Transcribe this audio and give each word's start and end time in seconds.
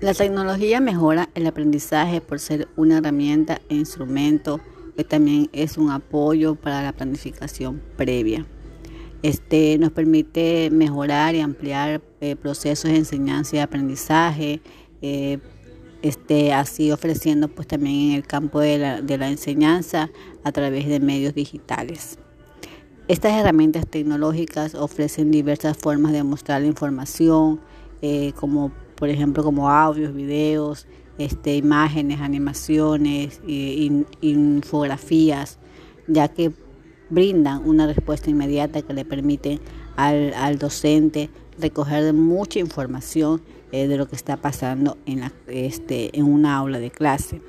La 0.00 0.14
tecnología 0.14 0.80
mejora 0.80 1.28
el 1.34 1.44
aprendizaje 1.48 2.20
por 2.20 2.38
ser 2.38 2.68
una 2.76 2.98
herramienta 2.98 3.60
e 3.68 3.74
instrumento 3.74 4.60
que 4.96 5.02
también 5.02 5.50
es 5.52 5.76
un 5.76 5.90
apoyo 5.90 6.54
para 6.54 6.84
la 6.84 6.92
planificación 6.92 7.82
previa. 7.96 8.46
Este 9.24 9.76
nos 9.76 9.90
permite 9.90 10.70
mejorar 10.70 11.34
y 11.34 11.40
ampliar 11.40 12.00
eh, 12.20 12.36
procesos 12.36 12.92
de 12.92 12.98
enseñanza 12.98 13.56
y 13.56 13.58
aprendizaje, 13.58 14.60
eh, 15.02 15.38
este, 16.02 16.52
así 16.52 16.92
ofreciendo 16.92 17.48
pues 17.48 17.66
también 17.66 18.10
en 18.10 18.14
el 18.14 18.24
campo 18.24 18.60
de 18.60 18.78
la, 18.78 19.28
enseñanza 19.28 20.10
a 20.44 20.52
través 20.52 20.86
de 20.86 21.00
medios 21.00 21.34
digitales. 21.34 22.20
Estas 23.08 23.32
herramientas 23.32 23.84
tecnológicas 23.88 24.76
ofrecen 24.76 25.32
diversas 25.32 25.76
formas 25.76 26.12
de 26.12 26.22
mostrar 26.22 26.60
la 26.60 26.68
información, 26.68 27.58
eh, 28.00 28.32
como 28.36 28.70
por 28.98 29.08
ejemplo 29.08 29.44
como 29.44 29.70
audios, 29.70 30.14
videos, 30.14 30.86
este, 31.18 31.56
imágenes, 31.56 32.20
animaciones, 32.20 33.40
infografías, 34.20 35.58
ya 36.06 36.28
que 36.28 36.52
brindan 37.10 37.68
una 37.68 37.86
respuesta 37.86 38.30
inmediata 38.30 38.82
que 38.82 38.92
le 38.92 39.04
permite 39.04 39.60
al, 39.96 40.34
al 40.34 40.58
docente 40.58 41.30
recoger 41.58 42.12
mucha 42.12 42.58
información 42.58 43.42
eh, 43.72 43.86
de 43.86 43.96
lo 43.96 44.08
que 44.08 44.16
está 44.16 44.36
pasando 44.36 44.96
en, 45.06 45.20
la, 45.20 45.32
este, 45.46 46.16
en 46.16 46.24
una 46.24 46.56
aula 46.56 46.78
de 46.78 46.90
clase. 46.90 47.42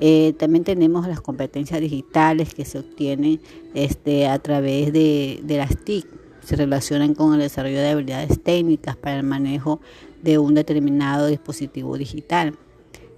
Eh, 0.00 0.32
también 0.38 0.64
tenemos 0.64 1.06
las 1.06 1.20
competencias 1.20 1.80
digitales 1.80 2.54
que 2.54 2.64
se 2.64 2.78
obtienen 2.78 3.40
este, 3.74 4.26
a 4.28 4.38
través 4.38 4.92
de, 4.92 5.40
de 5.42 5.56
las 5.58 5.76
TIC. 5.76 6.06
Se 6.42 6.56
relacionan 6.56 7.14
con 7.14 7.34
el 7.34 7.40
desarrollo 7.40 7.78
de 7.78 7.90
habilidades 7.90 8.42
técnicas 8.42 8.96
para 8.96 9.16
el 9.18 9.22
manejo 9.24 9.80
de 10.22 10.38
un 10.38 10.54
determinado 10.54 11.26
dispositivo 11.26 11.96
digital. 11.96 12.54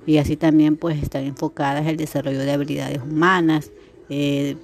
Y 0.06 0.18
así 0.18 0.36
también 0.36 0.76
pues 0.76 1.02
están 1.02 1.24
enfocadas 1.24 1.86
el 1.86 1.96
desarrollo 1.96 2.40
de 2.40 2.52
habilidades 2.52 3.00
humanas, 3.02 3.70
eh, 4.08 4.56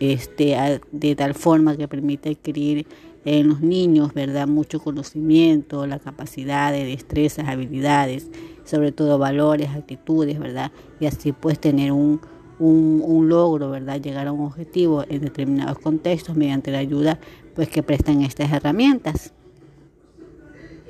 este, 0.00 0.80
de 0.92 1.16
tal 1.16 1.34
forma 1.34 1.76
que 1.76 1.88
permite 1.88 2.30
adquirir 2.30 2.86
en 3.26 3.48
los 3.48 3.60
niños, 3.60 4.14
¿verdad? 4.14 4.46
Mucho 4.46 4.80
conocimiento, 4.80 5.86
la 5.86 5.98
capacidad 5.98 6.72
de 6.72 6.84
destrezas, 6.84 7.48
habilidades, 7.48 8.30
sobre 8.64 8.92
todo 8.92 9.18
valores, 9.18 9.70
actitudes, 9.70 10.38
¿verdad? 10.38 10.70
Y 11.00 11.06
así 11.06 11.32
pues 11.32 11.58
tener 11.58 11.92
un, 11.92 12.20
un, 12.58 13.02
un, 13.04 13.28
logro, 13.28 13.70
¿verdad? 13.70 14.00
Llegar 14.00 14.28
a 14.28 14.32
un 14.32 14.46
objetivo 14.46 15.04
en 15.08 15.22
determinados 15.22 15.78
contextos 15.80 16.36
mediante 16.36 16.70
la 16.70 16.78
ayuda 16.78 17.18
pues 17.56 17.68
que 17.70 17.82
prestan 17.82 18.22
estas 18.22 18.52
herramientas. 18.52 19.32